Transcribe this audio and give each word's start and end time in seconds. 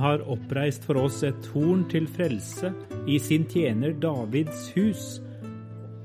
har 0.00 0.24
oppreist 0.28 0.86
for 0.88 0.98
oss 1.00 1.20
et 1.26 1.50
horn 1.54 1.84
til 1.92 2.08
frelse 2.10 2.72
i 3.08 3.18
sin 3.22 3.46
tjener 3.50 3.92
Davids 4.00 4.70
hus. 4.74 5.18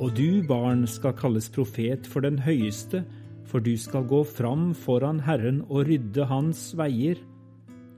Og 0.03 0.11
du, 0.17 0.43
barn, 0.47 0.83
skal 0.87 1.15
kalles 1.15 1.47
profet 1.55 2.07
for 2.11 2.25
den 2.25 2.41
høyeste, 2.43 3.05
for 3.47 3.63
du 3.63 3.73
skal 3.79 4.03
gå 4.09 4.23
fram 4.27 4.73
foran 4.75 5.21
Herren 5.23 5.63
og 5.69 5.87
rydde 5.87 6.27
hans 6.27 6.67
veier. 6.77 7.21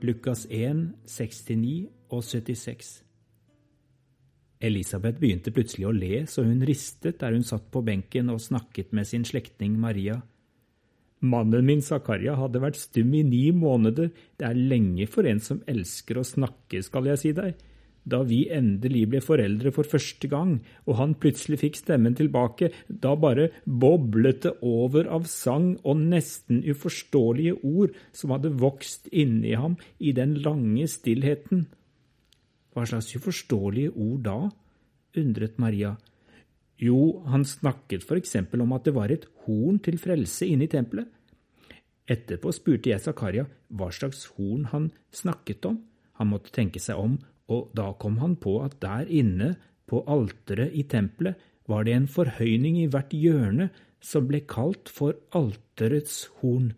Lukas 0.06 0.46
1, 0.50 0.86
69 1.10 1.88
og 2.14 2.22
76. 2.22 2.92
Elisabeth 4.58 5.20
begynte 5.20 5.52
plutselig 5.54 5.86
å 5.86 5.94
le 5.94 6.24
så 6.30 6.42
hun 6.46 6.64
ristet 6.66 7.20
der 7.20 7.34
hun 7.34 7.46
satt 7.46 7.68
på 7.70 7.82
benken 7.86 8.30
og 8.32 8.42
snakket 8.42 8.94
med 8.94 9.06
sin 9.06 9.26
slektning 9.26 9.78
Maria. 9.78 10.18
Mannen 11.20 11.66
min 11.66 11.80
Zakaria 11.82 12.36
hadde 12.38 12.60
vært 12.62 12.78
stum 12.78 13.14
i 13.18 13.24
ni 13.26 13.48
måneder, 13.50 14.12
det 14.38 14.46
er 14.46 14.58
lenge 14.58 15.08
for 15.10 15.26
en 15.26 15.40
som 15.42 15.62
elsker 15.66 16.20
å 16.20 16.26
snakke, 16.26 16.82
skal 16.86 17.10
jeg 17.10 17.22
si 17.22 17.32
deg. 17.34 17.56
Da 18.08 18.22
vi 18.24 18.44
endelig 18.54 19.02
ble 19.10 19.20
foreldre 19.20 19.72
for 19.74 19.88
første 19.88 20.30
gang, 20.30 20.54
og 20.86 20.96
han 21.00 21.16
plutselig 21.20 21.58
fikk 21.60 21.80
stemmen 21.80 22.14
tilbake, 22.16 22.70
da 22.88 23.12
bare 23.18 23.50
boblet 23.66 24.46
det 24.46 24.54
over 24.64 25.10
av 25.12 25.26
sang 25.28 25.74
og 25.82 26.00
nesten 26.06 26.62
uforståelige 26.64 27.58
ord 27.66 27.96
som 28.16 28.32
hadde 28.32 28.54
vokst 28.62 29.10
inni 29.12 29.56
ham 29.58 29.76
i 29.98 30.14
den 30.16 30.38
lange 30.44 30.86
stillheten. 30.88 31.66
Hva 32.72 32.86
slags 32.86 33.10
uforståelige 33.18 33.92
ord 33.96 34.24
da? 34.24 34.38
undret 35.18 35.58
Maria. 35.58 35.96
Jo, 36.78 37.24
han 37.26 37.44
snakket 37.44 38.04
for 38.06 38.18
eksempel 38.20 38.62
om 38.62 38.74
at 38.76 38.86
det 38.86 38.94
var 38.94 39.10
et 39.10 39.26
horn 39.44 39.80
til 39.82 39.98
frelse 39.98 40.46
inne 40.46 40.68
i 40.68 40.70
tempelet. 40.70 41.08
Etterpå 42.08 42.52
spurte 42.54 42.92
jeg 42.92 43.02
Zakaria 43.02 43.44
hva 43.68 43.90
slags 43.92 44.24
horn 44.36 44.68
han 44.72 44.88
snakket 45.14 45.66
om. 45.68 45.80
Han 46.18 46.30
måtte 46.30 46.54
tenke 46.54 46.80
seg 46.80 47.00
om, 47.00 47.18
og 47.50 47.72
da 47.76 47.90
kom 48.00 48.18
han 48.22 48.36
på 48.40 48.58
at 48.64 48.78
der 48.82 49.10
inne, 49.10 49.56
på 49.88 50.02
alteret 50.04 50.74
i 50.76 50.82
tempelet, 50.84 51.38
var 51.68 51.84
det 51.84 51.94
en 51.96 52.08
forhøyning 52.08 52.76
i 52.82 52.88
hvert 52.92 53.12
hjørne 53.16 53.70
som 54.04 54.26
ble 54.28 54.42
kalt 54.48 54.90
for 54.92 55.16
alterets 55.36 56.26
horn. 56.40 56.74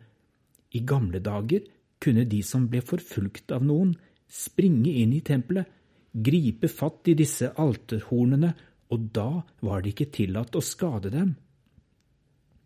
I 0.75 0.83
gamle 0.87 1.19
dager 1.23 1.67
kunne 2.03 2.25
de 2.31 2.41
som 2.47 2.69
ble 2.71 2.83
forfulgt 2.87 3.53
av 3.55 3.67
noen, 3.67 3.93
springe 4.31 4.93
inn 5.03 5.13
i 5.17 5.23
tempelet, 5.27 5.67
gripe 6.11 6.71
fatt 6.71 7.11
i 7.11 7.17
disse 7.19 7.51
alterhornene 7.59 8.55
og 8.91 9.11
da 9.15 9.43
var 9.63 9.83
det 9.83 9.95
ikke 9.95 10.11
tillatt 10.15 10.57
å 10.59 10.65
skade 10.65 11.13
dem. 11.15 11.35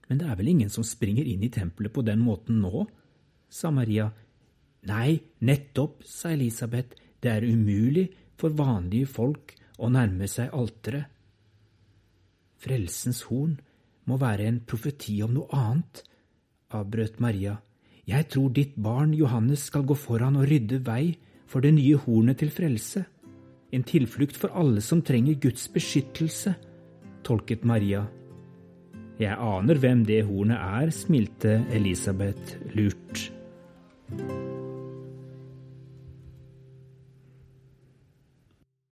Men 0.08 0.20
det 0.20 0.28
er 0.28 0.38
vel 0.38 0.50
ingen 0.52 0.72
som 0.72 0.84
springer 0.86 1.26
inn 1.28 1.44
i 1.44 1.52
tempelet 1.52 1.92
på 1.92 2.04
den 2.04 2.24
måten 2.24 2.60
nå? 2.64 2.86
sa 3.54 3.70
Maria. 3.70 4.08
Nei, 4.88 5.20
nettopp, 5.46 6.02
sa 6.04 6.32
Elisabeth, 6.34 6.96
det 7.22 7.30
er 7.30 7.46
umulig 7.46 8.08
for 8.40 8.56
vanlige 8.56 9.08
folk 9.08 9.54
å 9.78 9.90
nærme 9.92 10.26
seg 10.28 10.52
alteret. 10.56 11.06
Frelsens 12.64 13.22
horn 13.28 13.54
må 14.08 14.18
være 14.20 14.48
en 14.48 14.58
profeti 14.66 15.20
om 15.24 15.36
noe 15.36 15.48
annet, 15.54 16.02
avbrøt 16.74 17.20
Maria. 17.22 17.54
Jeg 18.08 18.28
tror 18.32 18.50
ditt 18.52 18.74
barn 18.76 19.14
Johannes 19.16 19.68
skal 19.70 19.86
gå 19.88 19.96
foran 19.96 20.40
og 20.40 20.48
rydde 20.50 20.82
vei 20.84 21.14
for 21.48 21.64
det 21.64 21.76
nye 21.76 22.00
hornet 22.00 22.40
til 22.42 22.52
frelse 22.52 23.04
en 23.74 23.86
tilflukt 23.86 24.38
for 24.38 24.54
alle 24.54 24.82
som 24.84 25.02
trenger 25.02 25.40
Guds 25.42 25.66
beskyttelse, 25.74 26.54
tolket 27.26 27.64
Maria. 27.66 28.04
Jeg 29.20 29.38
aner 29.38 29.78
hvem 29.78 30.02
det 30.06 30.24
hornet 30.26 30.58
er, 30.58 30.90
smilte 30.94 31.60
Elisabeth 31.74 32.58
lurt. 32.74 33.28